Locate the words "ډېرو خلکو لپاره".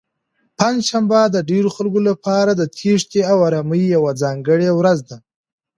1.49-2.51